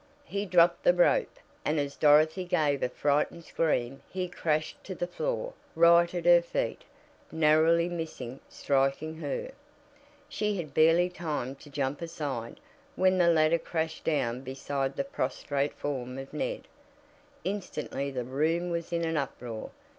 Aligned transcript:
He 0.25 0.47
dropped 0.47 0.81
the 0.83 0.95
rope, 0.95 1.37
and 1.63 1.79
as 1.79 1.95
Dorothy 1.95 2.43
gave 2.43 2.81
a 2.81 2.89
frightened 2.89 3.45
scream 3.45 4.01
he 4.11 4.27
crashed 4.27 4.83
to 4.85 4.95
the 4.95 5.05
floor, 5.05 5.53
right 5.75 6.11
at 6.15 6.25
her 6.25 6.41
feet, 6.41 6.81
narrowly 7.31 7.87
missing 7.87 8.39
striking 8.49 9.17
her. 9.17 9.51
She 10.27 10.57
had 10.57 10.73
barely 10.73 11.07
time 11.11 11.53
to 11.57 11.69
jump 11.69 12.01
aside 12.01 12.59
when 12.95 13.19
the 13.19 13.27
ladder 13.29 13.59
crashed 13.59 14.03
down 14.03 14.41
beside 14.41 14.95
the 14.95 15.03
prostrate 15.03 15.75
form 15.75 16.17
of 16.17 16.33
Ned. 16.33 16.67
Instantly 17.43 18.09
the 18.09 18.23
room 18.23 18.71
was 18.71 18.91
in 18.91 19.05
an 19.05 19.17
uproar. 19.17 19.69